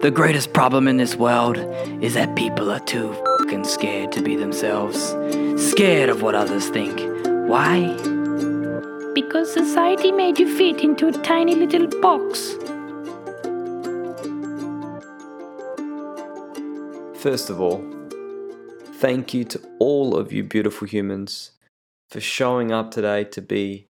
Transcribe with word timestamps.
The 0.00 0.12
greatest 0.12 0.52
problem 0.52 0.86
in 0.86 0.96
this 0.96 1.16
world 1.16 1.56
is 2.00 2.14
that 2.14 2.36
people 2.36 2.70
are 2.70 2.78
too 2.78 3.12
fucking 3.40 3.64
scared 3.64 4.12
to 4.12 4.22
be 4.22 4.36
themselves. 4.36 5.16
Scared 5.60 6.08
of 6.08 6.22
what 6.22 6.36
others 6.36 6.68
think. 6.68 7.00
Why? 7.48 7.96
Because 9.12 9.52
society 9.52 10.12
made 10.12 10.38
you 10.38 10.56
fit 10.56 10.82
into 10.82 11.08
a 11.08 11.12
tiny 11.12 11.56
little 11.56 11.88
box. 12.00 12.54
First 17.20 17.50
of 17.50 17.60
all, 17.60 17.84
thank 19.00 19.34
you 19.34 19.42
to 19.46 19.60
all 19.80 20.16
of 20.16 20.32
you 20.32 20.44
beautiful 20.44 20.86
humans 20.86 21.50
for 22.08 22.20
showing 22.20 22.70
up 22.70 22.92
today 22.92 23.24
to 23.24 23.42
be 23.42 23.88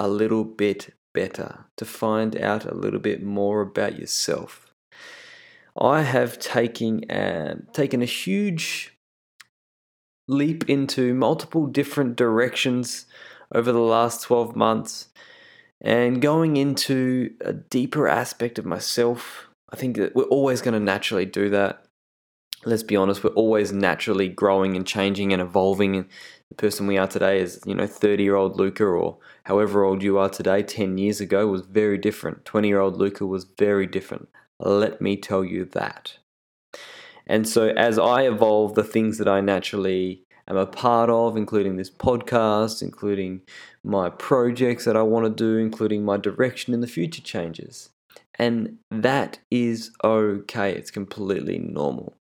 a 0.00 0.08
little 0.08 0.42
bit 0.42 0.94
better, 1.12 1.66
to 1.76 1.84
find 1.84 2.36
out 2.36 2.64
a 2.64 2.74
little 2.74 2.98
bit 2.98 3.22
more 3.22 3.60
about 3.60 4.00
yourself. 4.00 4.63
I 5.80 6.02
have 6.02 6.38
taken 6.38 7.04
a, 7.10 7.14
uh, 7.14 7.54
taken 7.72 8.02
a 8.02 8.06
huge 8.06 8.96
leap 10.28 10.68
into 10.68 11.14
multiple 11.14 11.66
different 11.66 12.16
directions 12.16 13.06
over 13.54 13.72
the 13.72 13.80
last 13.80 14.22
12 14.22 14.56
months 14.56 15.08
and 15.80 16.22
going 16.22 16.56
into 16.56 17.34
a 17.40 17.52
deeper 17.52 18.08
aspect 18.08 18.58
of 18.58 18.64
myself. 18.64 19.48
I 19.70 19.76
think 19.76 19.96
that 19.96 20.14
we're 20.14 20.24
always 20.24 20.62
going 20.62 20.74
to 20.74 20.80
naturally 20.80 21.26
do 21.26 21.50
that 21.50 21.84
let's 22.64 22.82
be 22.82 22.96
honest, 22.96 23.22
we're 23.22 23.30
always 23.30 23.72
naturally 23.72 24.28
growing 24.28 24.76
and 24.76 24.86
changing 24.86 25.32
and 25.32 25.42
evolving. 25.42 26.06
The 26.48 26.54
person 26.56 26.86
we 26.86 26.98
are 26.98 27.06
today 27.06 27.40
is, 27.40 27.60
you 27.66 27.74
know, 27.74 27.86
30 27.86 28.22
year 28.22 28.36
old 28.36 28.56
Luca 28.56 28.84
or 28.84 29.18
however 29.44 29.84
old 29.84 30.02
you 30.02 30.18
are 30.18 30.28
today, 30.28 30.62
10 30.62 30.98
years 30.98 31.20
ago 31.20 31.46
was 31.46 31.62
very 31.62 31.98
different. 31.98 32.44
20 32.44 32.68
year 32.68 32.80
old 32.80 32.96
Luca 32.96 33.26
was 33.26 33.44
very 33.44 33.86
different. 33.86 34.28
Let 34.64 35.00
me 35.00 35.16
tell 35.16 35.44
you 35.44 35.66
that. 35.66 36.18
And 37.26 37.48
so 37.48 37.68
as 37.68 37.98
I 37.98 38.22
evolve, 38.22 38.74
the 38.74 38.84
things 38.84 39.18
that 39.18 39.28
I 39.28 39.40
naturally 39.40 40.24
am 40.48 40.56
a 40.56 40.66
part 40.66 41.10
of, 41.10 41.36
including 41.36 41.76
this 41.76 41.90
podcast, 41.90 42.82
including 42.82 43.42
my 43.82 44.10
projects 44.10 44.84
that 44.84 44.96
I 44.96 45.02
want 45.02 45.24
to 45.24 45.30
do, 45.30 45.56
including 45.56 46.04
my 46.04 46.16
direction 46.16 46.74
in 46.74 46.80
the 46.80 46.86
future 46.86 47.22
changes. 47.22 47.90
And 48.38 48.78
that 48.90 49.38
is 49.50 49.90
okay. 50.02 50.72
It's 50.72 50.90
completely 50.90 51.58
normal. 51.58 52.16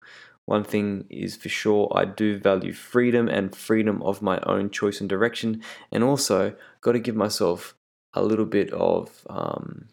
One 0.47 0.65
thing 0.65 1.05
is 1.09 1.37
for 1.37 1.49
sure, 1.49 1.93
I 1.95 2.05
do 2.05 2.37
value 2.39 2.73
freedom 2.73 3.29
and 3.29 3.55
freedom 3.55 4.03
of 4.03 4.21
my 4.21 4.41
own 4.41 4.71
choice 4.71 5.01
and 5.01 5.09
direction, 5.09 5.63
and 5.93 6.03
also 6.03 6.57
got 6.81 6.93
to 6.93 6.99
give 6.99 7.15
myself 7.15 7.77
a 8.15 8.23
little 8.23 8.47
bit 8.47 8.73
of 8.73 9.25
um, 9.31 9.89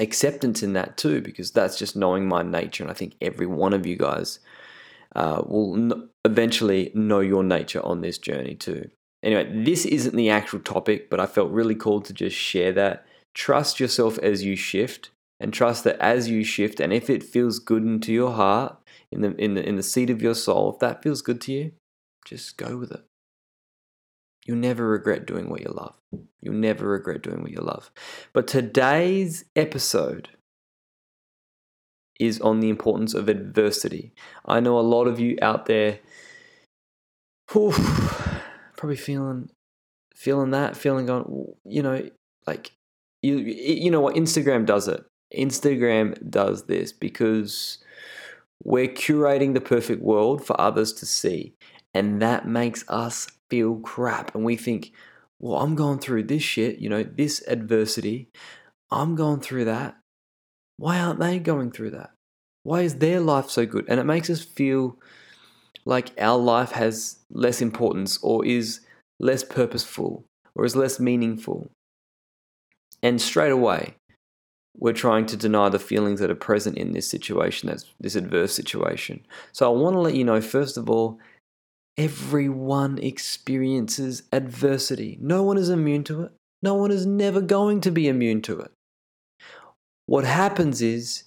acceptance 0.00 0.62
in 0.62 0.72
that 0.74 0.96
too, 0.96 1.20
because 1.20 1.50
that's 1.50 1.78
just 1.78 1.96
knowing 1.96 2.26
my 2.26 2.42
nature, 2.42 2.82
and 2.84 2.90
I 2.90 2.94
think 2.94 3.14
every 3.20 3.46
one 3.46 3.72
of 3.72 3.86
you 3.86 3.96
guys 3.96 4.40
uh, 5.16 5.42
will 5.46 5.74
n- 5.76 6.08
eventually 6.24 6.90
know 6.94 7.20
your 7.20 7.42
nature 7.42 7.84
on 7.84 8.00
this 8.00 8.18
journey 8.18 8.54
too. 8.54 8.90
Anyway, 9.22 9.64
this 9.64 9.84
isn't 9.84 10.14
the 10.14 10.30
actual 10.30 10.60
topic, 10.60 11.10
but 11.10 11.20
I 11.20 11.26
felt 11.26 11.50
really 11.50 11.74
cool 11.74 12.00
to 12.02 12.12
just 12.12 12.36
share 12.36 12.72
that. 12.72 13.06
Trust 13.34 13.80
yourself 13.80 14.18
as 14.18 14.44
you 14.44 14.56
shift, 14.56 15.10
and 15.40 15.52
trust 15.52 15.84
that 15.84 15.98
as 16.00 16.28
you 16.28 16.44
shift, 16.44 16.80
and 16.80 16.92
if 16.92 17.08
it 17.10 17.22
feels 17.22 17.58
good 17.58 17.82
into 17.82 18.12
your 18.12 18.32
heart, 18.32 18.76
in 19.10 19.22
the 19.22 19.34
in 19.36 19.54
the 19.54 19.66
in 19.66 19.76
the 19.76 19.82
seat 19.82 20.10
of 20.10 20.22
your 20.22 20.34
soul, 20.34 20.72
if 20.72 20.78
that 20.80 21.02
feels 21.02 21.22
good 21.22 21.40
to 21.42 21.52
you, 21.52 21.72
just 22.24 22.56
go 22.56 22.76
with 22.76 22.92
it. 22.92 23.07
You'll 24.48 24.56
never 24.56 24.88
regret 24.88 25.26
doing 25.26 25.50
what 25.50 25.60
you 25.60 25.70
love. 25.70 25.94
You'll 26.40 26.54
never 26.54 26.88
regret 26.88 27.22
doing 27.22 27.42
what 27.42 27.50
you 27.50 27.60
love. 27.60 27.90
But 28.32 28.48
today's 28.48 29.44
episode 29.54 30.30
is 32.18 32.40
on 32.40 32.60
the 32.60 32.70
importance 32.70 33.12
of 33.12 33.28
adversity. 33.28 34.14
I 34.46 34.60
know 34.60 34.78
a 34.78 34.80
lot 34.80 35.06
of 35.06 35.20
you 35.20 35.36
out 35.42 35.66
there 35.66 36.00
whew, 37.52 37.72
probably 38.74 38.96
feeling 38.96 39.50
feeling 40.14 40.50
that, 40.50 40.76
feeling 40.76 41.04
going, 41.04 41.52
you 41.66 41.82
know, 41.82 42.08
like 42.46 42.72
you 43.20 43.36
you 43.36 43.90
know 43.90 44.00
what 44.00 44.14
Instagram 44.14 44.64
does 44.64 44.88
it. 44.88 45.04
Instagram 45.36 46.30
does 46.30 46.64
this 46.64 46.90
because 46.90 47.84
we're 48.64 48.88
curating 48.88 49.52
the 49.52 49.60
perfect 49.60 50.02
world 50.02 50.42
for 50.42 50.58
others 50.58 50.94
to 50.94 51.06
see. 51.06 51.54
And 51.92 52.22
that 52.22 52.48
makes 52.48 52.84
us 52.88 53.28
feel 53.50 53.76
crap. 53.76 54.34
And 54.34 54.44
we 54.44 54.56
think, 54.56 54.92
well, 55.38 55.60
I'm 55.60 55.74
going 55.74 55.98
through 55.98 56.24
this 56.24 56.42
shit, 56.42 56.78
you 56.78 56.88
know, 56.88 57.02
this 57.02 57.42
adversity. 57.46 58.28
I'm 58.90 59.14
going 59.14 59.40
through 59.40 59.66
that. 59.66 59.96
Why 60.76 60.98
aren't 60.98 61.20
they 61.20 61.38
going 61.38 61.70
through 61.72 61.90
that? 61.90 62.10
Why 62.62 62.82
is 62.82 62.96
their 62.96 63.20
life 63.20 63.50
so 63.50 63.66
good? 63.66 63.86
And 63.88 64.00
it 64.00 64.04
makes 64.04 64.30
us 64.30 64.42
feel 64.42 64.98
like 65.84 66.12
our 66.18 66.38
life 66.38 66.72
has 66.72 67.18
less 67.30 67.60
importance 67.62 68.18
or 68.22 68.44
is 68.44 68.80
less 69.18 69.42
purposeful 69.42 70.24
or 70.54 70.64
is 70.64 70.76
less 70.76 71.00
meaningful. 71.00 71.70
And 73.02 73.20
straight 73.20 73.52
away, 73.52 73.94
we're 74.76 74.92
trying 74.92 75.26
to 75.26 75.36
deny 75.36 75.68
the 75.68 75.78
feelings 75.78 76.20
that 76.20 76.30
are 76.30 76.36
present 76.36 76.76
in 76.76 76.92
this 76.92 77.08
situation, 77.08 77.68
that's 77.68 77.86
this 77.98 78.14
adverse 78.14 78.54
situation. 78.54 79.24
So 79.52 79.66
I 79.66 79.76
want 79.76 79.94
to 79.94 80.00
let 80.00 80.14
you 80.14 80.24
know, 80.24 80.40
first 80.40 80.76
of 80.76 80.88
all, 80.88 81.18
everyone 81.98 82.96
experiences 82.98 84.22
adversity. 84.32 85.18
No 85.20 85.42
one 85.42 85.58
is 85.58 85.68
immune 85.68 86.04
to 86.04 86.22
it. 86.22 86.32
No 86.62 86.74
one 86.74 86.92
is 86.92 87.04
never 87.04 87.40
going 87.40 87.80
to 87.82 87.90
be 87.90 88.08
immune 88.08 88.40
to 88.42 88.60
it. 88.60 88.70
What 90.06 90.24
happens 90.24 90.80
is 90.80 91.24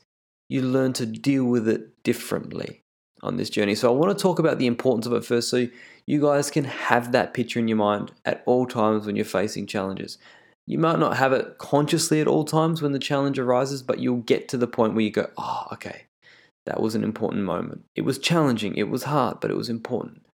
you 0.49 0.61
learn 0.61 0.93
to 0.93 1.05
deal 1.05 1.45
with 1.45 1.67
it 1.67 2.01
differently 2.03 2.81
on 3.21 3.35
this 3.35 3.49
journey. 3.49 3.75
So 3.75 3.93
I 3.93 3.95
want 3.95 4.17
to 4.17 4.21
talk 4.21 4.39
about 4.39 4.57
the 4.57 4.65
importance 4.65 5.05
of 5.05 5.13
it 5.13 5.25
first 5.25 5.49
so 5.49 5.67
you 6.07 6.21
guys 6.21 6.49
can 6.49 6.63
have 6.63 7.11
that 7.11 7.33
picture 7.33 7.59
in 7.59 7.67
your 7.67 7.77
mind 7.77 8.11
at 8.25 8.41
all 8.45 8.65
times 8.65 9.05
when 9.05 9.15
you're 9.15 9.25
facing 9.25 9.67
challenges. 9.67 10.17
You 10.65 10.77
might 10.77 10.99
not 10.99 11.17
have 11.17 11.33
it 11.33 11.57
consciously 11.57 12.21
at 12.21 12.27
all 12.27 12.45
times 12.45 12.81
when 12.81 12.91
the 12.91 12.99
challenge 12.99 13.37
arises, 13.37 13.83
but 13.83 13.99
you'll 13.99 14.17
get 14.17 14.47
to 14.49 14.57
the 14.57 14.67
point 14.67 14.93
where 14.93 15.03
you 15.03 15.11
go, 15.11 15.29
oh, 15.37 15.67
okay, 15.73 16.03
that 16.65 16.81
was 16.81 16.95
an 16.95 17.03
important 17.03 17.43
moment. 17.43 17.83
It 17.95 18.01
was 18.01 18.19
challenging, 18.19 18.75
it 18.75 18.89
was 18.89 19.03
hard, 19.03 19.39
but 19.41 19.51
it 19.51 19.57
was 19.57 19.69
important. 19.69 20.25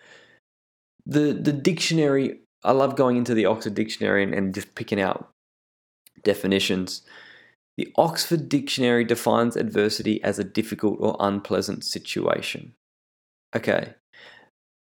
The, 1.10 1.32
the 1.34 1.54
dictionary, 1.54 2.42
I 2.64 2.74
love 2.74 2.98
going 2.98 3.16
into 3.16 3.34
the 3.34 3.46
Oxford 3.46 3.76
Dictionary 3.76 4.24
and, 4.24 4.34
and 4.34 4.54
just 4.54 4.76
picking 4.76 5.00
out 5.00 5.32
definitions. 6.24 7.02
The 7.78 7.94
Oxford 7.96 8.50
Dictionary 8.50 9.06
defines 9.06 9.56
adversity 9.56 10.22
as 10.22 10.38
a 10.38 10.44
difficult 10.44 10.98
or 11.00 11.16
unpleasant 11.20 11.86
situation. 11.86 12.74
Okay, 13.56 13.94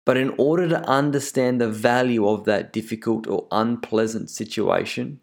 but 0.09 0.17
in 0.17 0.35
order 0.39 0.67
to 0.71 0.89
understand 0.89 1.61
the 1.61 1.69
value 1.69 2.27
of 2.27 2.47
that 2.47 2.73
difficult 2.73 3.27
or 3.27 3.47
unpleasant 3.53 4.31
situation, 4.31 5.21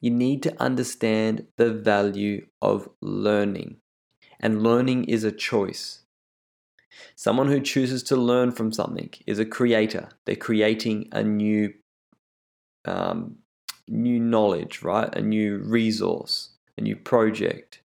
you 0.00 0.12
need 0.12 0.40
to 0.44 0.62
understand 0.62 1.48
the 1.56 1.72
value 1.72 2.46
of 2.62 2.88
learning. 3.00 3.78
And 4.38 4.62
learning 4.62 5.06
is 5.06 5.24
a 5.24 5.32
choice. 5.32 6.03
Someone 7.16 7.48
who 7.48 7.60
chooses 7.60 8.02
to 8.04 8.16
learn 8.16 8.52
from 8.52 8.72
something 8.72 9.10
is 9.26 9.38
a 9.38 9.44
creator. 9.44 10.08
They're 10.26 10.36
creating 10.36 11.08
a 11.12 11.22
new, 11.22 11.74
um, 12.84 13.36
new 13.88 14.18
knowledge, 14.18 14.82
right? 14.82 15.14
A 15.14 15.22
new 15.22 15.58
resource, 15.58 16.50
a 16.78 16.82
new 16.82 16.96
project. 16.96 17.80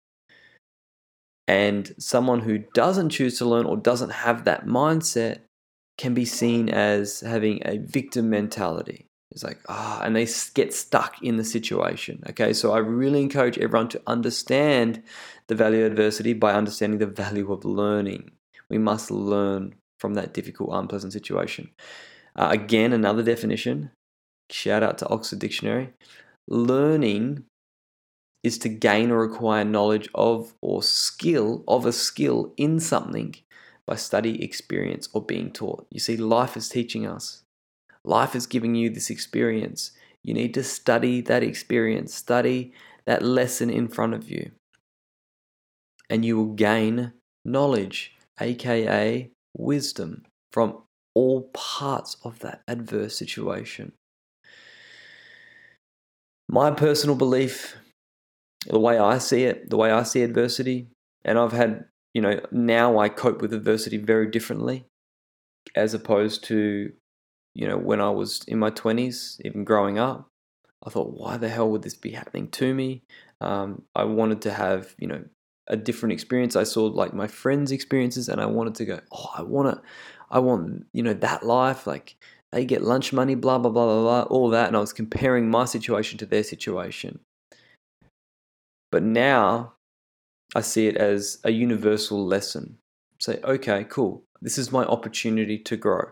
And 1.47 1.93
someone 1.97 2.41
who 2.41 2.59
doesn't 2.73 3.09
choose 3.09 3.37
to 3.37 3.45
learn 3.45 3.65
or 3.65 3.77
doesn't 3.77 4.11
have 4.11 4.43
that 4.45 4.65
mindset 4.65 5.39
can 5.97 6.13
be 6.13 6.25
seen 6.25 6.69
as 6.69 7.21
having 7.21 7.61
a 7.65 7.77
victim 7.77 8.29
mentality. 8.29 9.07
It's 9.31 9.43
like, 9.43 9.59
ah, 9.67 9.99
oh, 9.99 10.05
and 10.05 10.15
they 10.15 10.27
get 10.53 10.73
stuck 10.73 11.21
in 11.21 11.37
the 11.37 11.43
situation. 11.43 12.23
Okay, 12.29 12.53
so 12.53 12.71
I 12.71 12.79
really 12.79 13.21
encourage 13.21 13.57
everyone 13.57 13.89
to 13.89 14.01
understand 14.07 15.03
the 15.47 15.55
value 15.55 15.85
of 15.85 15.91
adversity 15.91 16.33
by 16.33 16.53
understanding 16.53 16.99
the 16.99 17.07
value 17.07 17.51
of 17.51 17.65
learning. 17.65 18.31
We 18.69 18.77
must 18.77 19.11
learn 19.11 19.75
from 19.99 20.13
that 20.15 20.33
difficult, 20.33 20.69
unpleasant 20.73 21.13
situation. 21.13 21.71
Uh, 22.35 22.49
again, 22.51 22.93
another 22.93 23.23
definition 23.23 23.91
shout 24.49 24.81
out 24.83 24.97
to 24.97 25.09
Oxford 25.09 25.39
Dictionary 25.39 25.93
learning 26.47 27.43
is 28.43 28.57
to 28.59 28.69
gain 28.69 29.11
or 29.11 29.23
acquire 29.23 29.65
knowledge 29.65 30.07
of 30.15 30.53
or 30.61 30.81
skill 30.81 31.63
of 31.67 31.85
a 31.85 31.91
skill 31.91 32.53
in 32.55 32.79
something 32.79 33.35
by 33.85 33.95
study, 33.95 34.43
experience, 34.43 35.09
or 35.13 35.23
being 35.23 35.51
taught. 35.51 35.87
You 35.91 35.99
see, 35.99 36.17
life 36.17 36.55
is 36.55 36.69
teaching 36.69 37.05
us. 37.05 37.43
Life 38.03 38.35
is 38.35 38.45
giving 38.45 38.75
you 38.75 38.89
this 38.89 39.09
experience. 39.09 39.91
You 40.23 40.33
need 40.33 40.53
to 40.53 40.63
study 40.63 41.21
that 41.21 41.43
experience, 41.43 42.13
study 42.13 42.73
that 43.05 43.21
lesson 43.21 43.69
in 43.69 43.87
front 43.87 44.13
of 44.13 44.29
you. 44.29 44.51
And 46.09 46.23
you 46.23 46.37
will 46.37 46.53
gain 46.53 47.13
knowledge, 47.43 48.15
aka 48.39 49.31
wisdom, 49.55 50.23
from 50.51 50.83
all 51.13 51.49
parts 51.53 52.17
of 52.23 52.39
that 52.39 52.61
adverse 52.67 53.17
situation. 53.17 53.93
My 56.47 56.71
personal 56.71 57.15
belief, 57.15 57.75
the 58.67 58.79
way 58.79 58.97
I 58.97 59.17
see 59.17 59.43
it, 59.43 59.69
the 59.69 59.77
way 59.77 59.91
I 59.91 60.03
see 60.03 60.21
adversity, 60.23 60.89
And 61.25 61.37
I've 61.37 61.51
had, 61.51 61.85
you 62.13 62.21
know, 62.21 62.39
now 62.51 62.99
I 62.99 63.09
cope 63.09 63.41
with 63.41 63.53
adversity 63.53 63.97
very 63.97 64.29
differently 64.29 64.85
as 65.75 65.93
opposed 65.93 66.43
to, 66.45 66.91
you 67.53 67.67
know, 67.67 67.77
when 67.77 67.99
I 67.99 68.09
was 68.11 68.43
in 68.47 68.59
my 68.59 68.71
20s, 68.71 69.41
even 69.43 69.63
growing 69.63 69.99
up. 69.99 70.27
I 70.85 70.89
thought, 70.89 71.19
why 71.19 71.37
the 71.37 71.49
hell 71.49 71.69
would 71.71 71.81
this 71.81 71.95
be 71.95 72.11
happening 72.11 72.49
to 72.51 72.73
me? 72.73 73.01
Um, 73.41 73.83
I 73.95 74.03
wanted 74.05 74.41
to 74.43 74.53
have, 74.53 74.95
you 74.99 75.07
know, 75.07 75.23
a 75.67 75.75
different 75.75 76.13
experience. 76.13 76.55
I 76.55 76.63
saw 76.63 76.85
like 76.85 77.13
my 77.13 77.27
friends' 77.27 77.71
experiences, 77.71 78.29
and 78.29 78.41
I 78.41 78.45
wanted 78.45 78.75
to 78.75 78.85
go, 78.85 78.99
oh, 79.11 79.29
I 79.35 79.41
want 79.41 79.75
to, 79.75 79.81
I 80.29 80.39
want, 80.39 80.85
you 80.93 81.03
know, 81.03 81.13
that 81.13 81.43
life. 81.43 81.87
Like 81.87 82.15
they 82.51 82.65
get 82.65 82.83
lunch 82.83 83.13
money, 83.13 83.35
blah 83.35 83.57
blah 83.57 83.71
blah 83.71 83.85
blah 83.85 84.01
blah, 84.01 84.21
all 84.23 84.49
that. 84.49 84.67
And 84.67 84.77
I 84.77 84.79
was 84.79 84.93
comparing 84.93 85.49
my 85.49 85.65
situation 85.65 86.17
to 86.19 86.25
their 86.25 86.43
situation. 86.43 87.19
But 88.91 89.03
now 89.03 89.73
I 90.55 90.61
see 90.61 90.87
it 90.87 90.95
as 90.97 91.39
a 91.43 91.51
universal 91.51 92.25
lesson. 92.25 92.77
Say, 93.19 93.39
okay, 93.43 93.85
cool. 93.89 94.23
This 94.41 94.57
is 94.57 94.71
my 94.71 94.85
opportunity 94.85 95.57
to 95.57 95.75
grow. 95.75 96.11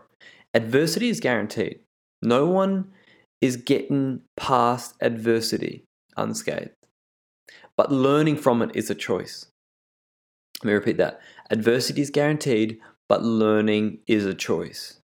Adversity 0.52 1.08
is 1.08 1.20
guaranteed. 1.20 1.80
No 2.22 2.46
one 2.46 2.92
is 3.40 3.56
getting 3.56 4.22
past 4.36 4.94
adversity 5.00 5.84
unscathed. 6.16 6.72
But 7.76 7.92
learning 7.92 8.36
from 8.36 8.62
it 8.62 8.70
is 8.74 8.90
a 8.90 8.94
choice. 8.94 9.46
Let 10.62 10.68
me 10.68 10.72
repeat 10.72 10.96
that. 10.96 11.20
Adversity 11.50 12.00
is 12.00 12.10
guaranteed, 12.10 12.78
but 13.08 13.22
learning 13.22 13.98
is 14.06 14.24
a 14.24 14.34
choice. 14.34 15.00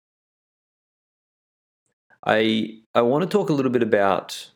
I 2.24 2.80
I 2.94 3.02
want 3.02 3.22
to 3.22 3.28
talk 3.28 3.48
a 3.48 3.52
little 3.52 3.70
bit 3.70 3.84
about 3.84 4.50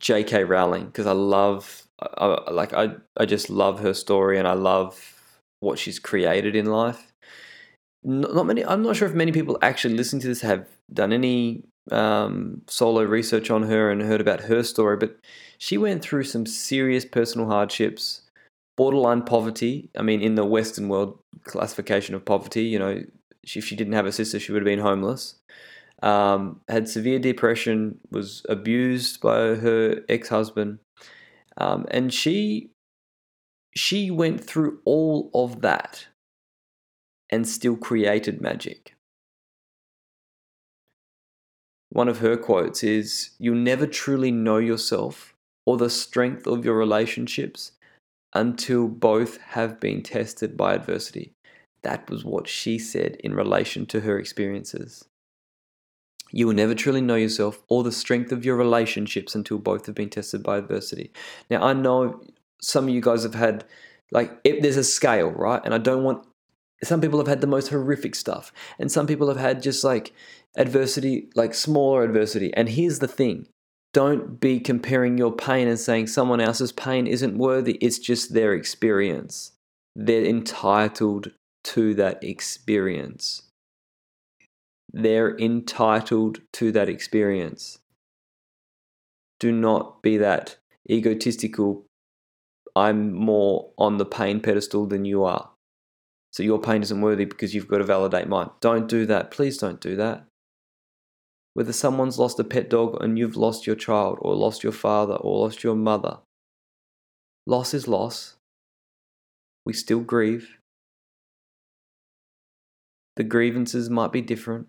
J.K. 0.00 0.44
Rowling 0.44 0.86
because 0.86 1.06
I 1.06 1.12
love 1.12 1.86
I, 2.00 2.50
like 2.50 2.72
I 2.74 2.96
I 3.16 3.26
just 3.26 3.48
love 3.48 3.80
her 3.80 3.94
story 3.94 4.38
and 4.38 4.48
I 4.48 4.54
love 4.54 5.40
what 5.60 5.78
she's 5.78 6.00
created 6.00 6.56
in 6.56 6.66
life. 6.66 7.12
Not 8.02 8.46
many. 8.46 8.64
I'm 8.64 8.82
not 8.82 8.96
sure 8.96 9.08
if 9.08 9.14
many 9.14 9.32
people 9.32 9.56
actually 9.62 9.94
listening 9.94 10.20
to 10.22 10.28
this 10.28 10.42
have 10.42 10.66
done 10.92 11.12
any 11.12 11.64
um, 11.90 12.62
solo 12.68 13.02
research 13.02 13.50
on 13.50 13.64
her 13.64 13.90
and 13.90 14.02
heard 14.02 14.20
about 14.20 14.42
her 14.42 14.62
story, 14.62 14.96
but 14.96 15.18
she 15.58 15.78
went 15.78 16.02
through 16.02 16.24
some 16.24 16.46
serious 16.46 17.04
personal 17.04 17.46
hardships, 17.46 18.22
borderline 18.76 19.22
poverty. 19.22 19.90
I 19.96 20.02
mean, 20.02 20.20
in 20.20 20.34
the 20.34 20.44
Western 20.44 20.88
world 20.88 21.18
classification 21.44 22.14
of 22.14 22.24
poverty, 22.24 22.64
you 22.64 22.78
know, 22.78 23.02
if 23.42 23.64
she 23.64 23.76
didn't 23.76 23.92
have 23.92 24.06
a 24.06 24.12
sister, 24.12 24.40
she 24.40 24.52
would 24.52 24.62
have 24.62 24.66
been 24.66 24.78
homeless. 24.78 25.36
Um, 26.02 26.60
had 26.68 26.88
severe 26.88 27.18
depression, 27.18 27.98
was 28.10 28.44
abused 28.48 29.20
by 29.20 29.54
her 29.54 30.02
ex 30.08 30.28
husband, 30.28 30.78
um, 31.56 31.86
and 31.90 32.12
she 32.12 32.70
she 33.76 34.10
went 34.10 34.44
through 34.44 34.80
all 34.84 35.30
of 35.34 35.60
that 35.62 36.06
and 37.30 37.48
still 37.48 37.76
created 37.76 38.40
magic. 38.40 38.93
One 41.94 42.08
of 42.08 42.18
her 42.18 42.36
quotes 42.36 42.82
is 42.82 43.30
You'll 43.38 43.54
never 43.54 43.86
truly 43.86 44.32
know 44.32 44.58
yourself 44.58 45.32
or 45.64 45.76
the 45.76 45.88
strength 45.88 46.44
of 46.44 46.64
your 46.64 46.76
relationships 46.76 47.70
until 48.34 48.88
both 48.88 49.38
have 49.38 49.78
been 49.78 50.02
tested 50.02 50.56
by 50.56 50.74
adversity. 50.74 51.32
That 51.82 52.10
was 52.10 52.24
what 52.24 52.48
she 52.48 52.80
said 52.80 53.16
in 53.22 53.32
relation 53.32 53.86
to 53.86 54.00
her 54.00 54.18
experiences. 54.18 55.04
You 56.32 56.48
will 56.48 56.54
never 56.54 56.74
truly 56.74 57.00
know 57.00 57.14
yourself 57.14 57.62
or 57.68 57.84
the 57.84 57.92
strength 57.92 58.32
of 58.32 58.44
your 58.44 58.56
relationships 58.56 59.36
until 59.36 59.58
both 59.58 59.86
have 59.86 59.94
been 59.94 60.10
tested 60.10 60.42
by 60.42 60.58
adversity. 60.58 61.12
Now, 61.48 61.62
I 61.62 61.74
know 61.74 62.20
some 62.60 62.88
of 62.88 62.90
you 62.90 63.00
guys 63.00 63.22
have 63.22 63.36
had, 63.36 63.64
like, 64.10 64.36
if 64.42 64.60
there's 64.60 64.76
a 64.76 64.82
scale, 64.82 65.30
right? 65.30 65.62
And 65.64 65.72
I 65.72 65.78
don't 65.78 66.02
want, 66.02 66.26
some 66.86 67.00
people 67.00 67.18
have 67.18 67.28
had 67.28 67.40
the 67.40 67.46
most 67.46 67.68
horrific 67.68 68.14
stuff, 68.14 68.52
and 68.78 68.90
some 68.90 69.06
people 69.06 69.28
have 69.28 69.36
had 69.36 69.62
just 69.62 69.84
like 69.84 70.12
adversity, 70.56 71.28
like 71.34 71.54
smaller 71.54 72.02
adversity. 72.02 72.52
And 72.54 72.68
here's 72.68 72.98
the 72.98 73.08
thing 73.08 73.46
don't 73.94 74.40
be 74.40 74.58
comparing 74.58 75.16
your 75.16 75.32
pain 75.32 75.68
and 75.68 75.78
saying 75.78 76.08
someone 76.08 76.40
else's 76.40 76.72
pain 76.72 77.06
isn't 77.06 77.38
worthy, 77.38 77.74
it's 77.74 77.98
just 77.98 78.34
their 78.34 78.52
experience. 78.52 79.52
They're 79.94 80.24
entitled 80.24 81.30
to 81.64 81.94
that 81.94 82.22
experience. 82.22 83.42
They're 84.92 85.38
entitled 85.38 86.40
to 86.54 86.72
that 86.72 86.88
experience. 86.88 87.78
Do 89.38 89.52
not 89.52 90.02
be 90.02 90.16
that 90.18 90.56
egotistical, 90.90 91.84
I'm 92.76 93.12
more 93.12 93.70
on 93.78 93.98
the 93.98 94.04
pain 94.04 94.40
pedestal 94.40 94.86
than 94.86 95.04
you 95.04 95.22
are. 95.24 95.50
So 96.34 96.42
your 96.42 96.58
pain 96.58 96.82
isn't 96.82 97.00
worthy 97.00 97.26
because 97.26 97.54
you've 97.54 97.68
got 97.68 97.78
to 97.78 97.84
validate 97.84 98.26
mine. 98.26 98.50
Don't 98.58 98.88
do 98.88 99.06
that. 99.06 99.30
Please 99.30 99.56
don't 99.56 99.80
do 99.80 99.94
that. 99.94 100.24
Whether 101.52 101.72
someone's 101.72 102.18
lost 102.18 102.40
a 102.40 102.42
pet 102.42 102.68
dog 102.68 103.00
and 103.00 103.16
you've 103.16 103.36
lost 103.36 103.68
your 103.68 103.76
child, 103.76 104.18
or 104.20 104.34
lost 104.34 104.64
your 104.64 104.72
father, 104.72 105.14
or 105.14 105.44
lost 105.44 105.62
your 105.62 105.76
mother, 105.76 106.18
loss 107.46 107.72
is 107.72 107.86
loss. 107.86 108.34
We 109.64 109.74
still 109.74 110.00
grieve. 110.00 110.58
The 113.14 113.22
grievances 113.22 113.88
might 113.88 114.10
be 114.10 114.20
different, 114.20 114.66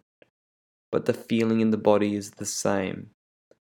but 0.92 1.08
the 1.08 1.16
feeling 1.16 1.62
in 1.62 1.72
the 1.72 1.78
body 1.78 2.14
is 2.14 2.30
the 2.30 2.46
same. 2.46 3.10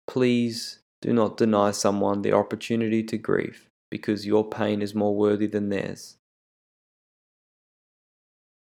Please 0.07 0.79
do 1.03 1.13
not 1.13 1.37
deny 1.37 1.73
someone 1.73 2.23
the 2.23 2.35
opportunity 2.35 3.03
to 3.03 3.19
grieve 3.19 3.67
because 3.91 4.27
your 4.27 4.49
pain 4.49 4.81
is 4.81 4.95
more 4.95 5.17
worthy 5.17 5.49
than 5.49 5.71
theirs. 5.71 6.19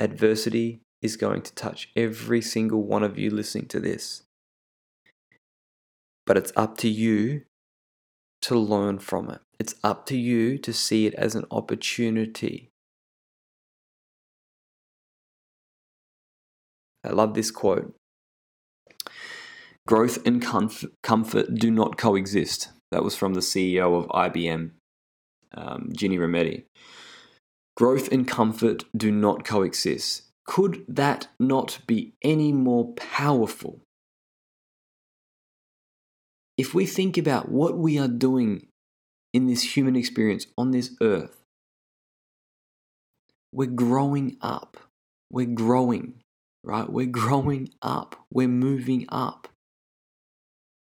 Adversity 0.02 0.80
is 1.00 1.16
going 1.16 1.42
to 1.42 1.54
touch 1.54 1.90
every 1.94 2.42
single 2.42 2.82
one 2.82 3.04
of 3.04 3.18
you 3.18 3.30
listening 3.30 3.66
to 3.68 3.78
this. 3.78 4.24
But 6.26 6.36
it's 6.36 6.52
up 6.56 6.76
to 6.78 6.88
you 6.88 7.42
to 8.42 8.58
learn 8.58 8.98
from 8.98 9.30
it. 9.30 9.40
It's 9.60 9.76
up 9.84 10.06
to 10.06 10.16
you 10.16 10.58
to 10.58 10.72
see 10.72 11.06
it 11.06 11.14
as 11.14 11.36
an 11.36 11.44
opportunity. 11.52 12.70
I 17.04 17.10
love 17.10 17.34
this 17.34 17.52
quote 17.52 17.94
Growth 19.86 20.24
and 20.26 20.42
comf- 20.42 20.90
comfort 21.04 21.54
do 21.54 21.70
not 21.70 21.96
coexist. 21.96 22.70
That 22.90 23.04
was 23.04 23.14
from 23.14 23.34
the 23.34 23.40
CEO 23.40 23.96
of 23.96 24.08
IBM, 24.08 24.72
um, 25.54 25.90
Ginny 25.96 26.18
Rometty. 26.18 26.64
Growth 27.76 28.12
and 28.12 28.28
comfort 28.28 28.84
do 28.96 29.10
not 29.10 29.44
coexist. 29.44 30.22
Could 30.44 30.84
that 30.88 31.28
not 31.38 31.78
be 31.86 32.14
any 32.22 32.52
more 32.52 32.92
powerful? 32.94 33.80
If 36.58 36.74
we 36.74 36.84
think 36.84 37.16
about 37.16 37.48
what 37.48 37.78
we 37.78 37.98
are 37.98 38.08
doing 38.08 38.66
in 39.32 39.46
this 39.46 39.76
human 39.76 39.96
experience 39.96 40.46
on 40.58 40.70
this 40.70 40.94
earth, 41.00 41.42
we're 43.52 43.70
growing 43.70 44.36
up. 44.42 44.76
We're 45.30 45.46
growing, 45.46 46.20
right? 46.62 46.90
We're 46.90 47.06
growing 47.06 47.70
up. 47.80 48.16
We're 48.30 48.48
moving 48.48 49.06
up. 49.08 49.48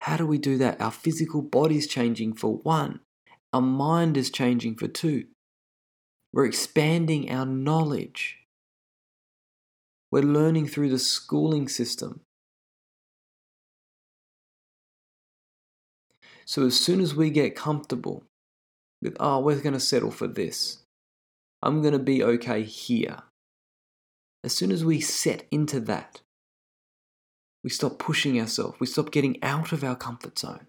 How 0.02 0.16
do 0.16 0.26
we 0.26 0.38
do 0.38 0.58
that? 0.60 0.80
Our 0.80 0.92
physical 0.92 1.42
body's 1.42 1.88
changing 1.88 2.34
for 2.34 2.56
one, 2.58 3.02
our 3.52 3.62
mind 3.62 4.16
is 4.16 4.30
changing 4.30 4.76
for 4.76 4.88
two. 4.88 5.26
We're 6.38 6.46
expanding 6.46 7.32
our 7.32 7.48
knowledge. 7.48 8.38
We're 10.12 10.22
learning 10.22 10.68
through 10.68 10.90
the 10.90 11.00
schooling 11.00 11.68
system. 11.68 12.22
So, 16.46 16.68
as 16.68 16.80
soon 16.80 17.02
as 17.02 17.16
we 17.16 17.32
get 17.32 17.56
comfortable 17.56 18.24
with, 19.02 19.18
oh, 19.20 19.40
we're 19.40 19.60
going 19.62 19.74
to 19.74 19.80
settle 19.80 20.12
for 20.12 20.28
this, 20.28 20.84
I'm 21.64 21.82
going 21.82 21.94
to 21.94 22.00
be 22.00 22.24
okay 22.24 22.62
here. 22.62 23.24
As 24.44 24.54
soon 24.54 24.72
as 24.72 24.86
we 24.86 25.02
set 25.02 25.48
into 25.50 25.80
that, 25.80 26.22
we 27.64 27.72
stop 27.72 27.98
pushing 27.98 28.40
ourselves. 28.40 28.80
We 28.80 28.86
stop 28.86 29.10
getting 29.10 29.42
out 29.44 29.72
of 29.72 29.84
our 29.84 29.96
comfort 29.96 30.38
zone. 30.38 30.68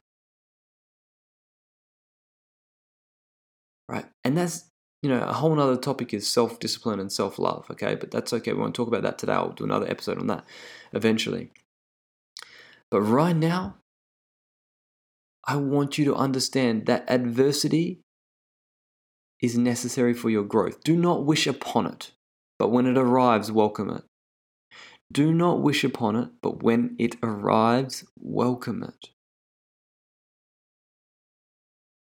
Right? 3.86 4.06
And 4.24 4.34
that's, 4.34 4.64
you 5.02 5.08
know, 5.08 5.20
a 5.20 5.32
whole 5.32 5.58
other 5.60 5.76
topic 5.76 6.12
is 6.12 6.26
self 6.26 6.58
discipline 6.58 7.00
and 7.00 7.12
self 7.12 7.38
love, 7.38 7.66
okay? 7.70 7.94
But 7.94 8.10
that's 8.10 8.32
okay. 8.32 8.52
We 8.52 8.60
won't 8.60 8.74
talk 8.74 8.88
about 8.88 9.02
that 9.02 9.18
today. 9.18 9.32
I'll 9.34 9.50
do 9.50 9.64
another 9.64 9.88
episode 9.88 10.18
on 10.18 10.26
that 10.26 10.44
eventually. 10.92 11.50
But 12.90 13.02
right 13.02 13.36
now, 13.36 13.76
I 15.46 15.56
want 15.56 15.98
you 15.98 16.04
to 16.06 16.14
understand 16.14 16.86
that 16.86 17.04
adversity 17.08 18.00
is 19.40 19.56
necessary 19.56 20.14
for 20.14 20.30
your 20.30 20.42
growth. 20.42 20.82
Do 20.82 20.96
not 20.96 21.24
wish 21.24 21.46
upon 21.46 21.86
it, 21.86 22.12
but 22.58 22.68
when 22.68 22.86
it 22.86 22.98
arrives, 22.98 23.52
welcome 23.52 23.90
it. 23.90 24.02
Do 25.12 25.32
not 25.32 25.62
wish 25.62 25.84
upon 25.84 26.16
it, 26.16 26.28
but 26.42 26.62
when 26.62 26.96
it 26.98 27.16
arrives, 27.22 28.04
welcome 28.18 28.82
it. 28.82 29.10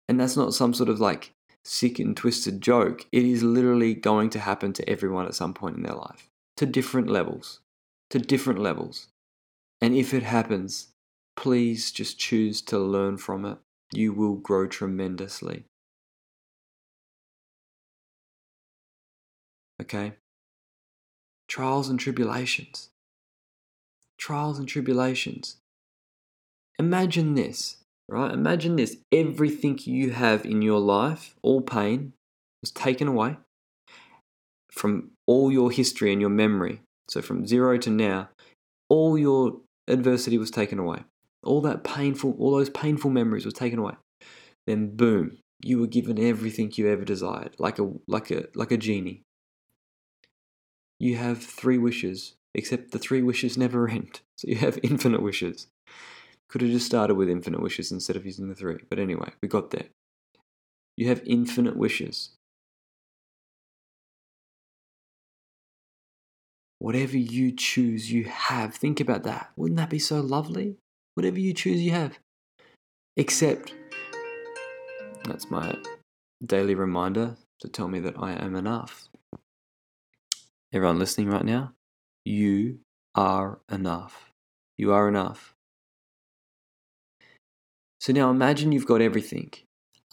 And 0.09 0.18
that's 0.18 0.37
not 0.37 0.54
some 0.54 0.73
sort 0.73 0.88
of 0.88 0.99
like 0.99 1.33
sick 1.69 1.99
and 1.99 2.17
twisted 2.17 2.61
joke. 2.61 3.07
It 3.13 3.25
is 3.25 3.43
literally 3.43 3.95
going 3.95 4.31
to 4.31 4.39
happen 4.39 4.73
to 4.73 4.89
everyone 4.89 5.27
at 5.27 5.35
some 5.35 5.53
point 5.53 5.77
in 5.77 5.83
their 5.83 5.95
life, 5.95 6.31
to 6.57 6.67
different 6.67 7.09
levels, 7.09 7.61
to 8.11 8.19
different 8.19 8.59
levels. 8.59 9.09
And 9.81 9.95
if 9.95 10.15
it 10.15 10.23
happens, 10.23 10.89
please 11.37 11.93
just 11.93 12.19
choose 12.19 12.63
to 12.63 12.79
learn 12.79 13.19
from 13.19 13.45
it. 13.45 13.59
You 13.93 14.13
will 14.13 14.35
grow 14.35 14.67
tremendously. 14.67 15.65
Okay? 19.81 20.15
Trials 21.47 21.89
and 21.89 22.01
tribulations. 22.01 22.91
Trials 24.19 24.59
and 24.59 24.67
tribulations. 24.67 25.57
Imagine 26.79 27.35
this, 27.35 27.77
right? 28.09 28.33
Imagine 28.33 28.77
this. 28.77 28.97
Everything 29.12 29.79
you 29.83 30.11
have 30.11 30.45
in 30.45 30.62
your 30.62 30.81
life, 30.81 31.35
all 31.43 31.61
pain, 31.61 32.12
was 32.62 32.71
taken 32.71 33.09
away 33.09 33.37
from 34.73 35.11
all 35.27 35.50
your 35.53 35.71
history 35.71 36.12
and 36.12 36.21
your 36.21 36.31
memory. 36.31 36.81
So 37.09 37.23
from 37.23 37.47
zero 37.47 37.79
to 37.79 37.91
now, 37.91 38.31
all 38.88 39.19
your 39.19 39.61
adversity 39.87 40.38
was 40.38 40.50
taken 40.50 40.79
away. 40.79 41.05
All 41.43 41.61
that 41.62 41.85
painful, 41.85 42.37
all 42.38 42.53
those 42.53 42.71
painful 42.71 43.11
memories 43.11 43.45
was 43.45 43.55
taken 43.55 43.79
away. 43.79 43.95
Then 44.67 44.97
boom, 44.97 45.38
you 45.62 45.79
were 45.79 45.87
given 45.87 46.19
everything 46.19 46.73
you 46.75 46.88
ever 46.88 47.05
desired, 47.05 47.57
like 47.59 47.79
a 47.79 47.91
like 48.07 48.31
a 48.31 48.47
like 48.55 48.73
a 48.73 48.77
genie. 48.77 49.23
You 50.99 51.17
have 51.17 51.43
three 51.43 51.79
wishes, 51.79 52.35
except 52.55 52.91
the 52.91 52.99
three 52.99 53.23
wishes 53.23 53.57
never 53.57 53.88
end. 53.91 54.21
So 54.37 54.49
you 54.49 54.57
have 54.57 54.79
infinite 54.83 55.23
wishes. 55.23 55.69
Could 56.49 56.62
have 56.62 56.71
just 56.71 56.87
started 56.87 57.14
with 57.14 57.28
infinite 57.28 57.61
wishes 57.61 57.93
instead 57.93 58.17
of 58.17 58.25
using 58.25 58.49
the 58.49 58.55
three. 58.55 58.78
But 58.88 58.99
anyway, 58.99 59.33
we 59.43 59.49
got 59.49 59.71
there. 59.71 59.87
You 60.97 61.09
have 61.09 61.23
infinite 61.26 61.76
wishes. 61.76 62.31
Whatever 66.78 67.19
you 67.19 67.52
choose, 67.52 68.11
you 68.11 68.25
have. 68.25 68.75
Think 68.75 69.00
about 69.00 69.25
that. 69.25 69.50
Wouldn't 69.57 69.76
that 69.76 69.90
be 69.90 69.99
so 69.99 70.21
lovely? 70.21 70.76
Whatever 71.14 71.38
you 71.38 71.52
choose, 71.52 71.83
you 71.83 71.90
have. 71.90 72.19
Except, 73.17 73.75
that's 75.25 75.50
my 75.50 75.76
daily 76.45 76.75
reminder 76.75 77.37
to 77.61 77.69
tell 77.69 77.88
me 77.88 77.99
that 78.00 78.14
I 78.17 78.33
am 78.33 78.55
enough. 78.55 79.09
Everyone 80.73 80.99
listening 80.99 81.28
right 81.28 81.45
now, 81.45 81.75
you 82.25 82.78
are 83.14 83.61
enough. 83.71 84.33
You 84.76 84.93
are 84.93 85.09
enough. 85.09 85.55
So 88.09 88.15
now 88.15 88.31
imagine 88.31 88.73
you've 88.73 88.87
got 88.87 89.03
everything. 89.03 89.53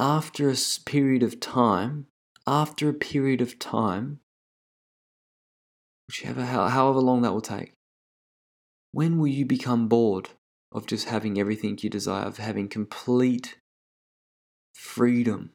After 0.01 0.49
a 0.49 0.55
period 0.85 1.23
of 1.23 1.39
time, 1.39 2.07
after 2.45 2.89
a 2.89 2.93
period 2.93 3.39
of 3.39 3.57
time, 3.57 4.19
whichever, 6.09 6.43
however 6.43 6.99
long 6.99 7.21
that 7.21 7.31
will 7.31 7.39
take, 7.39 7.71
when 8.91 9.17
will 9.17 9.27
you 9.27 9.45
become 9.45 9.87
bored 9.87 10.31
of 10.73 10.87
just 10.87 11.07
having 11.07 11.39
everything 11.39 11.79
you 11.81 11.89
desire, 11.89 12.25
of 12.25 12.35
having 12.35 12.67
complete 12.67 13.59
freedom 14.73 15.51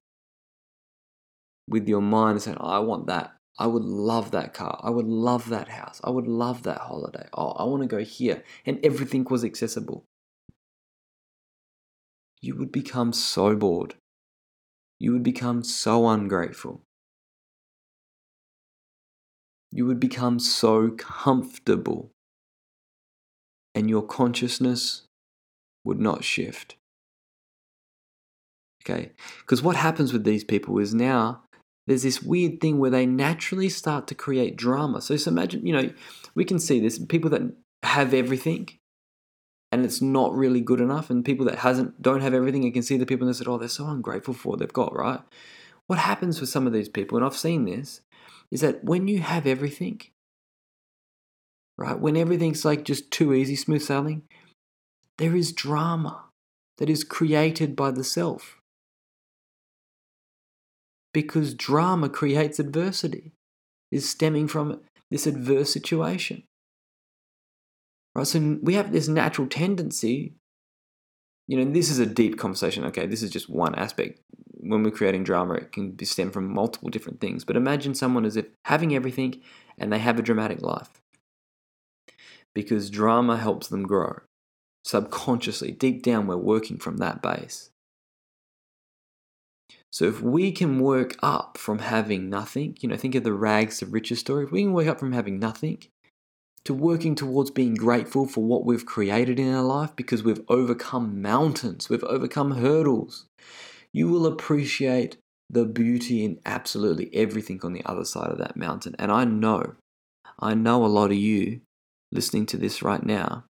with 1.69 1.87
your 1.87 2.01
mind 2.01 2.37
and 2.37 2.43
saying, 2.43 2.57
oh, 2.59 2.71
I 2.71 2.79
want 2.79 3.07
that. 3.09 3.35
I 3.59 3.67
would 3.67 3.85
love 3.85 4.31
that 4.31 4.55
car. 4.55 4.81
I 4.83 4.89
would 4.89 5.05
love 5.05 5.51
that 5.51 5.69
house. 5.69 6.01
I 6.03 6.09
would 6.09 6.27
love 6.27 6.63
that 6.63 6.79
holiday. 6.79 7.29
Oh, 7.35 7.51
I 7.51 7.65
want 7.65 7.83
to 7.83 7.87
go 7.87 8.03
here. 8.03 8.43
And 8.65 8.81
everything 8.83 9.27
was 9.29 9.45
accessible. 9.45 10.07
You 12.43 12.57
would 12.57 12.73
become 12.73 13.13
so 13.13 13.55
bored. 13.55 13.95
You 14.99 15.13
would 15.13 15.23
become 15.23 15.63
so 15.63 16.09
ungrateful 16.09 16.83
you 19.73 19.87
would 19.87 20.01
become 20.01 20.39
so 20.39 20.91
comfortable 20.91 22.11
and 23.75 23.89
your 23.89 24.03
consciousness 24.03 25.03
would 25.85 26.01
not 26.01 26.25
shift. 26.25 26.77
Okay? 28.83 29.13
Because 29.41 29.63
what 29.63 29.77
happens 29.77 30.13
with 30.13 30.25
these 30.25 30.45
people 30.45 30.79
is 30.79 30.95
now 30.95 31.43
there's 31.87 32.03
this 32.03 32.23
weird 32.23 32.61
thing 32.61 32.79
where 32.79 32.91
they 32.91 33.07
naturally 33.07 33.69
start 33.69 34.07
to 34.09 34.15
create 34.15 34.57
drama. 34.57 35.01
So, 35.01 35.17
imagine, 35.31 35.67
you 35.67 35.73
know, 35.73 35.91
we 36.35 36.45
can 36.45 36.59
see 36.59 36.81
this 36.81 36.99
people 36.99 37.31
that 37.31 37.43
have 37.83 38.13
everything 38.13 38.69
and 39.73 39.85
it's 39.85 40.03
not 40.03 40.35
really 40.35 40.61
good 40.61 40.81
enough, 40.81 41.11
and 41.11 41.25
people 41.25 41.47
that 41.47 41.59
hasn't 41.59 42.01
don't 42.03 42.23
have 42.23 42.35
everything 42.35 42.65
and 42.65 42.73
can 42.73 42.83
see 42.83 42.97
the 42.97 43.07
people 43.07 43.27
they 43.27 43.33
said, 43.33 43.49
Oh, 43.49 43.59
they're 43.59 43.69
so 43.69 43.87
ungrateful 43.87 44.35
for 44.35 44.51
what 44.51 44.59
they've 44.59 44.73
got, 44.73 44.95
right? 44.95 45.21
What 45.87 45.99
happens 45.99 46.41
with 46.41 46.51
some 46.51 46.67
of 46.67 46.73
these 46.73 46.89
people, 46.89 47.17
and 47.17 47.27
I've 47.27 47.37
seen 47.37 47.65
this, 47.65 48.01
is 48.51 48.61
that 48.61 48.85
when 48.85 49.09
you 49.09 49.21
have 49.21 49.47
everything, 49.47 50.01
right, 51.79 51.99
when 51.99 52.17
everything's 52.17 52.65
like 52.65 52.85
just 52.85 53.11
too 53.11 53.33
easy, 53.33 53.57
smooth 53.57 53.83
sailing, 53.83 54.23
there 55.19 55.37
is 55.37 55.53
drama 55.53 56.25
that 56.79 56.89
is 56.89 57.05
created 57.05 57.77
by 57.77 57.91
the 57.91 58.05
self. 58.05 58.61
Because 61.13 61.55
drama 61.55 62.09
creates 62.09 62.59
adversity, 62.59 63.33
is 63.91 64.09
stemming 64.09 64.49
from 64.49 64.81
this 65.11 65.27
adverse 65.27 65.73
situation. 65.73 66.45
Right, 68.21 68.27
so 68.27 68.59
we 68.61 68.75
have 68.75 68.93
this 68.93 69.09
natural 69.09 69.49
tendency 69.49 70.35
you 71.47 71.57
know, 71.57 71.73
this 71.73 71.91
is 71.91 71.99
a 71.99 72.07
deep 72.07 72.39
conversation. 72.39 72.85
Okay, 72.85 73.07
this 73.07 73.25
is 73.25 73.31
just 73.31 73.51
one 73.51 73.75
aspect. 73.75 74.21
When 74.61 74.85
we're 74.85 74.93
creating 74.93 75.25
drama, 75.25 75.55
it 75.55 75.73
can 75.73 75.99
stem 76.05 76.31
from 76.31 76.55
multiple 76.55 76.91
different 76.91 77.21
things. 77.21 77.45
But 77.45 77.57
imagine 77.57 77.97
someone 77.97 78.25
as 78.25 78.37
if 78.37 78.47
having 78.67 78.95
everything 78.95 79.41
and 79.77 79.93
they 79.93 79.99
have 79.99 80.17
a 80.17 80.23
dramatic 80.23 80.63
life. 80.63 81.03
Because 82.55 82.89
drama 82.89 83.37
helps 83.37 83.67
them 83.67 83.83
grow. 83.83 84.21
Subconsciously, 84.85 85.73
deep 85.73 86.05
down, 86.05 86.29
we're 86.29 86.37
working 86.37 86.79
from 86.79 86.99
that 86.99 87.21
base. 87.21 87.71
So 89.91 90.05
if 90.05 90.23
we 90.23 90.53
can 90.53 90.79
work 90.79 91.17
up 91.21 91.59
from 91.59 91.81
having 91.81 92.31
nothing, 92.31 92.77
you 92.81 92.89
know, 92.89 92.97
think 92.97 93.17
of 93.17 93.25
the 93.25 93.33
rags 93.33 93.79
to 93.79 93.87
riches 93.87 94.21
story. 94.21 94.45
If 94.45 94.53
we 94.53 94.63
can 94.63 94.73
work 94.73 94.87
up 94.87 95.01
from 95.01 95.15
having 95.15 95.41
nothing 95.41 95.83
to 96.65 96.75
working 96.75 97.15
towards 97.15 97.51
being 97.51 97.75
grateful 97.75 98.27
for 98.27 98.45
what 98.45 98.65
we've 98.65 98.85
created 98.85 99.39
in 99.39 99.53
our 99.53 99.63
life 99.63 99.97
because 99.97 100.23
we've 100.23 100.43
overcome 100.49 101.23
mountains, 101.23 101.89
we've 101.89 102.05
overcome 102.05 102.53
hurdles. 102.53 103.27
You 103.93 104.09
will 104.09 104.27
appreciate 104.27 105.17
the 105.49 105.65
beauty 105.65 106.25
in 106.25 106.39
absolutely 106.47 107.11
everything 107.15 107.61
on 107.65 107.73
the 107.73 107.85
other 107.85 108.05
side 108.05 108.31
of 108.31 108.39
that 108.39 108.57
mountain. 108.57 108.95
And 108.99 109.11
I 109.11 109.25
know, 109.25 109.75
I 110.39 110.55
know 110.55 110.85
a 110.85 110.87
lot 110.87 111.11
of 111.11 111.17
you 111.17 111.63
listening 112.13 112.47
to 112.47 112.57
this 112.57 112.83
right 112.83 113.05
now 113.05 113.45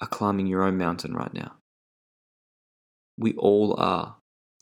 are 0.00 0.08
climbing 0.08 0.46
your 0.46 0.64
own 0.64 0.76
mountain 0.76 1.14
right 1.14 1.32
now. 1.32 1.56
We 3.18 3.34
all 3.34 3.74
are. 3.78 4.16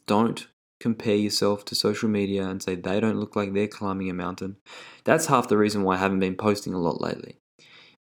Don't 0.07 0.47
compare 0.81 1.17
yourself 1.17 1.65
to 1.67 1.75
social 1.75 2.09
media 2.09 2.47
and 2.47 2.63
say 2.63 2.75
they 2.75 3.01
don't 3.01 3.19
look 3.19 3.37
like 3.37 3.53
they're 3.53 3.69
climbing 3.69 4.11
a 4.11 4.15
mountain. 4.15 4.57
That's 5.05 5.27
half 5.27 5.49
the 5.49 5.57
reason 5.57 5.83
why 5.83 5.95
I 5.95 5.99
haven't 5.99 6.21
been 6.21 6.37
posting 6.37 6.75
a 6.75 6.79
lot 6.79 7.01
lately. 7.01 7.39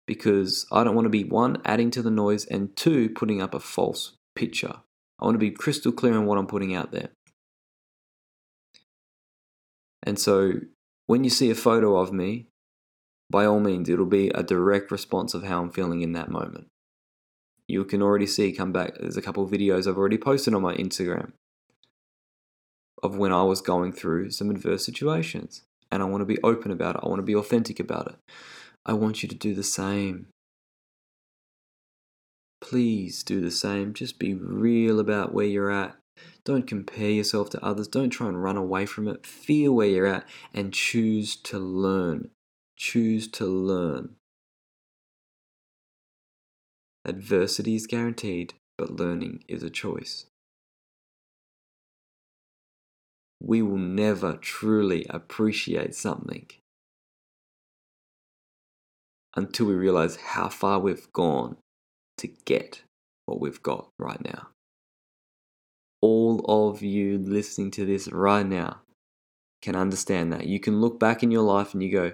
Because 0.07 0.67
I 0.73 0.83
don't 0.83 0.95
want 0.95 1.07
to 1.07 1.11
be 1.11 1.25
one, 1.25 1.59
adding 1.65 1.91
to 1.93 2.03
the 2.03 2.11
noise, 2.11 2.45
and 2.47 2.75
two, 2.77 3.11
putting 3.11 3.41
up 3.41 3.55
a 3.55 3.61
false 3.61 4.15
picture. 4.35 4.75
I 5.21 5.25
want 5.25 5.35
to 5.35 5.39
be 5.39 5.51
crystal 5.51 5.93
clear 5.93 6.15
on 6.15 6.27
what 6.27 6.39
I'm 6.39 6.47
putting 6.47 6.75
out 6.75 6.91
there. 6.91 7.11
And 10.03 10.19
so 10.19 10.55
when 11.07 11.23
you 11.23 11.31
see 11.31 11.51
a 11.51 11.55
photo 11.55 11.97
of 11.97 12.13
me, 12.13 12.49
by 13.31 13.45
all 13.47 13.61
means, 13.61 13.89
it'll 13.89 14.07
be 14.07 14.29
a 14.31 14.43
direct 14.43 14.91
response 14.91 15.35
of 15.35 15.45
how 15.45 15.63
I'm 15.63 15.71
feeling 15.71 16.03
in 16.03 16.13
that 16.13 16.31
moment. 16.31 16.67
You 17.69 17.85
can 17.85 18.03
already 18.03 18.27
see 18.27 18.53
come 18.53 18.73
back. 18.73 18.99
There's 18.99 19.17
a 19.17 19.23
couple 19.23 19.49
videos 19.49 19.87
I've 19.87 19.97
already 19.97 20.19
posted 20.19 20.53
on 20.53 20.63
my 20.63 20.75
Instagram 20.75 21.33
of 23.03 23.17
when 23.17 23.33
I 23.33 23.43
was 23.43 23.61
going 23.61 23.93
through 23.93 24.31
some 24.31 24.51
adverse 24.51 24.85
situations. 24.85 25.63
And 25.91 26.03
I 26.03 26.07
want 26.07 26.23
to 26.23 26.27
be 26.27 26.41
open 26.43 26.71
about 26.71 26.97
it. 26.97 27.01
I 27.03 27.09
want 27.09 27.19
to 27.19 27.25
be 27.25 27.35
authentic 27.35 27.79
about 27.79 28.07
it. 28.07 28.17
I 28.87 28.95
want 28.95 29.23
you 29.23 29.29
to 29.29 29.35
do 29.35 29.55
the 29.55 29.63
same. 29.63 30.29
Please 32.63 33.23
do 33.23 33.41
the 33.41 33.51
same. 33.51 33.93
Just 33.93 34.19
be 34.19 34.35
real 34.35 34.99
about 35.01 35.35
where 35.35 35.47
you're 35.47 35.71
at. 35.71 35.97
Don't 36.45 36.67
compare 36.67 37.11
yourself 37.11 37.51
to 37.51 37.65
others. 37.65 37.89
Don't 37.89 38.11
try 38.11 38.29
and 38.29 38.43
run 38.43 38.57
away 38.57 38.87
from 38.87 39.07
it. 39.09 39.27
Feel 39.27 39.73
where 39.73 39.89
you're 39.89 40.07
at 40.07 40.27
and 40.55 40.73
choose 40.73 41.37
to 41.37 41.59
learn. 41.59 42.31
Choose 42.77 43.29
to 43.29 43.47
learn. 43.47 44.17
Adversity 47.05 47.75
is 47.75 47.87
guaranteed, 47.87 48.55
but 48.79 48.91
learning 48.91 49.45
is 49.49 49.63
a 49.63 49.71
choice. 49.71 50.27
We 53.45 53.61
will 53.61 53.79
never 53.79 54.35
truly 54.37 55.05
appreciate 55.11 55.95
something 55.95 56.47
until 59.35 59.67
we 59.67 59.75
realize 59.75 60.17
how 60.17 60.49
far 60.49 60.79
we've 60.79 61.13
gone 61.13 61.57
to 62.19 62.29
get 62.45 62.83
what 63.27 63.41
we've 63.41 63.63
got 63.63 63.89
right 63.99 64.23
now. 64.25 64.49
all 66.01 66.71
of 66.71 66.83
you 66.83 67.19
listening 67.19 67.71
to 67.71 67.87
this 67.87 68.09
right 68.13 68.47
now 68.47 68.81
can 69.63 69.77
understand 69.77 70.33
that. 70.33 70.47
You 70.47 70.61
can 70.61 70.81
look 70.81 70.99
back 70.99 71.23
in 71.23 71.31
your 71.31 71.43
life 71.43 71.73
and 71.73 71.83
you 71.83 71.91
go, 71.91 72.13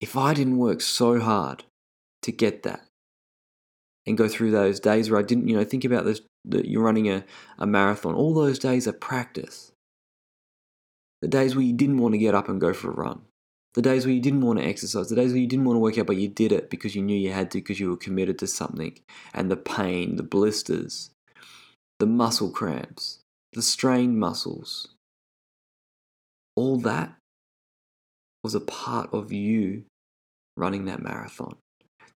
if 0.00 0.16
I 0.16 0.34
didn't 0.34 0.58
work 0.58 0.80
so 0.80 1.20
hard 1.20 1.64
to 2.22 2.32
get 2.32 2.62
that 2.64 2.84
and 4.06 4.16
go 4.18 4.28
through 4.28 4.50
those 4.50 4.80
days 4.80 5.10
where 5.10 5.20
I 5.20 5.22
didn't, 5.22 5.48
you 5.48 5.56
know, 5.56 5.64
think 5.64 5.84
about 5.84 6.04
this 6.04 6.20
that 6.46 6.66
you're 6.66 6.82
running 6.82 7.08
a, 7.08 7.24
a 7.58 7.66
marathon, 7.66 8.14
all 8.14 8.34
those 8.34 8.58
days 8.58 8.86
of 8.86 9.00
practice. 9.00 9.72
The 11.26 11.38
days 11.38 11.56
where 11.56 11.64
you 11.64 11.72
didn't 11.72 11.98
want 11.98 12.14
to 12.14 12.18
get 12.18 12.36
up 12.36 12.48
and 12.48 12.60
go 12.60 12.72
for 12.72 12.88
a 12.88 12.94
run. 12.94 13.22
The 13.74 13.82
days 13.82 14.06
where 14.06 14.14
you 14.14 14.20
didn't 14.20 14.42
want 14.42 14.60
to 14.60 14.64
exercise, 14.64 15.08
the 15.08 15.16
days 15.16 15.32
where 15.32 15.40
you 15.40 15.48
didn't 15.48 15.64
want 15.64 15.74
to 15.74 15.80
work 15.80 15.98
out, 15.98 16.06
but 16.06 16.18
you 16.18 16.28
did 16.28 16.52
it 16.52 16.70
because 16.70 16.94
you 16.94 17.02
knew 17.02 17.18
you 17.18 17.32
had 17.32 17.50
to, 17.50 17.58
because 17.58 17.80
you 17.80 17.90
were 17.90 17.96
committed 17.96 18.38
to 18.38 18.46
something. 18.46 18.96
And 19.34 19.50
the 19.50 19.56
pain, 19.56 20.14
the 20.14 20.22
blisters, 20.22 21.10
the 21.98 22.06
muscle 22.06 22.50
cramps, 22.50 23.18
the 23.54 23.62
strained 23.62 24.20
muscles, 24.20 24.94
all 26.54 26.78
that 26.78 27.16
was 28.44 28.54
a 28.54 28.60
part 28.60 29.12
of 29.12 29.32
you 29.32 29.82
running 30.56 30.84
that 30.84 31.02
marathon. 31.02 31.56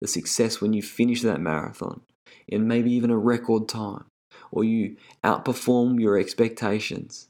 The 0.01 0.07
success 0.07 0.61
when 0.61 0.73
you 0.73 0.83
finish 0.83 1.23
that 1.23 1.41
marathon 1.41 2.03
in 2.47 2.69
maybe 2.69 2.93
even 2.93 3.11
a 3.11 3.19
record 3.19 3.69
time, 3.69 4.05
or 4.53 4.63
you 4.63 4.99
outperform 5.25 6.01
your 6.01 6.17
expectations. 6.17 7.27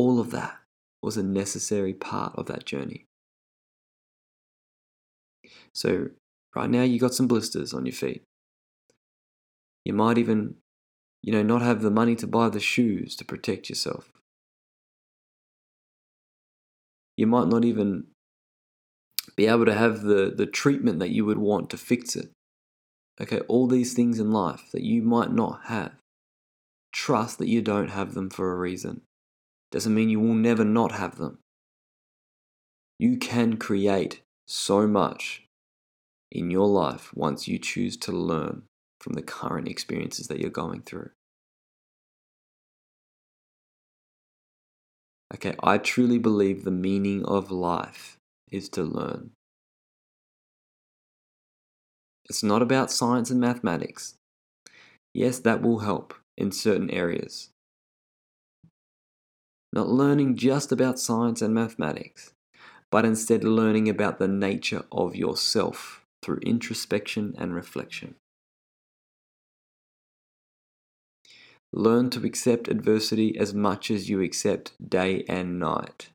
All 0.00 0.18
of 0.18 0.30
that 0.30 0.56
was 1.02 1.18
a 1.18 1.22
necessary 1.22 1.92
part 1.92 2.32
of 2.34 2.46
that 2.46 2.64
journey. 2.64 3.04
So, 5.74 6.08
right 6.56 6.70
now, 6.70 6.84
you 6.84 6.98
got 6.98 7.12
some 7.12 7.28
blisters 7.28 7.74
on 7.74 7.84
your 7.84 7.92
feet. 7.92 8.22
You 9.84 9.92
might 9.92 10.16
even, 10.16 10.54
you 11.22 11.34
know, 11.34 11.42
not 11.42 11.60
have 11.60 11.82
the 11.82 11.90
money 11.90 12.16
to 12.16 12.26
buy 12.26 12.48
the 12.48 12.60
shoes 12.60 13.14
to 13.16 13.26
protect 13.26 13.68
yourself. 13.68 14.10
You 17.18 17.26
might 17.26 17.48
not 17.48 17.66
even 17.66 18.06
be 19.36 19.48
able 19.48 19.66
to 19.66 19.74
have 19.74 20.00
the, 20.00 20.32
the 20.34 20.46
treatment 20.46 20.98
that 21.00 21.10
you 21.10 21.26
would 21.26 21.36
want 21.36 21.68
to 21.70 21.76
fix 21.76 22.16
it. 22.16 22.30
Okay, 23.20 23.40
all 23.48 23.66
these 23.66 23.92
things 23.92 24.18
in 24.18 24.30
life 24.30 24.70
that 24.72 24.82
you 24.82 25.02
might 25.02 25.30
not 25.30 25.64
have. 25.64 25.92
Trust 26.90 27.36
that 27.36 27.48
you 27.48 27.60
don't 27.60 27.90
have 27.90 28.14
them 28.14 28.30
for 28.30 28.50
a 28.50 28.56
reason. 28.56 29.02
Doesn't 29.70 29.94
mean 29.94 30.10
you 30.10 30.20
will 30.20 30.34
never 30.34 30.64
not 30.64 30.92
have 30.92 31.16
them. 31.16 31.38
You 32.98 33.16
can 33.16 33.56
create 33.56 34.22
so 34.46 34.86
much 34.86 35.46
in 36.30 36.50
your 36.50 36.68
life 36.68 37.14
once 37.14 37.48
you 37.48 37.58
choose 37.58 37.96
to 37.98 38.12
learn 38.12 38.64
from 39.00 39.14
the 39.14 39.22
current 39.22 39.68
experiences 39.68 40.28
that 40.28 40.38
you're 40.40 40.50
going 40.50 40.82
through. 40.82 41.10
Okay, 45.32 45.54
I 45.62 45.78
truly 45.78 46.18
believe 46.18 46.64
the 46.64 46.70
meaning 46.72 47.24
of 47.24 47.50
life 47.50 48.18
is 48.50 48.68
to 48.70 48.82
learn. 48.82 49.30
It's 52.28 52.42
not 52.42 52.62
about 52.62 52.90
science 52.90 53.30
and 53.30 53.40
mathematics. 53.40 54.14
Yes, 55.14 55.38
that 55.40 55.62
will 55.62 55.80
help 55.80 56.14
in 56.36 56.52
certain 56.52 56.90
areas. 56.90 57.49
Not 59.72 59.88
learning 59.88 60.36
just 60.36 60.72
about 60.72 60.98
science 60.98 61.40
and 61.42 61.54
mathematics, 61.54 62.32
but 62.90 63.04
instead 63.04 63.44
learning 63.44 63.88
about 63.88 64.18
the 64.18 64.28
nature 64.28 64.84
of 64.90 65.14
yourself 65.14 66.04
through 66.22 66.40
introspection 66.42 67.34
and 67.38 67.54
reflection. 67.54 68.16
Learn 71.72 72.10
to 72.10 72.26
accept 72.26 72.66
adversity 72.66 73.38
as 73.38 73.54
much 73.54 73.92
as 73.92 74.08
you 74.08 74.20
accept 74.20 74.72
day 74.86 75.24
and 75.28 75.60
night. 75.60 76.10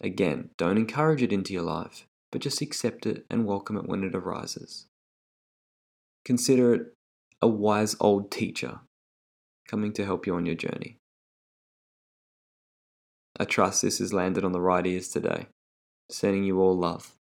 Again, 0.00 0.50
don't 0.56 0.78
encourage 0.78 1.22
it 1.22 1.32
into 1.32 1.52
your 1.52 1.62
life, 1.62 2.06
but 2.32 2.40
just 2.40 2.62
accept 2.62 3.04
it 3.04 3.26
and 3.30 3.44
welcome 3.44 3.76
it 3.76 3.86
when 3.86 4.02
it 4.02 4.14
arises. 4.14 4.86
Consider 6.24 6.74
it 6.74 6.94
a 7.42 7.48
wise 7.48 7.96
old 8.00 8.30
teacher 8.30 8.80
coming 9.68 9.92
to 9.92 10.06
help 10.06 10.26
you 10.26 10.34
on 10.34 10.46
your 10.46 10.54
journey. 10.54 10.96
I 13.38 13.44
trust 13.44 13.82
this 13.82 13.98
has 13.98 14.12
landed 14.12 14.44
on 14.44 14.52
the 14.52 14.60
right 14.60 14.86
ears 14.86 15.08
today. 15.08 15.46
Sending 16.10 16.44
you 16.44 16.60
all 16.60 16.76
love. 16.76 17.16